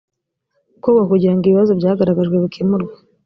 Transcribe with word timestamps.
gukorwa 0.75 1.01
kugira 1.11 1.33
ngo 1.33 1.43
ibibazo 1.45 1.71
byagaragajwe 1.79 2.35
bikemurwe 2.43 2.91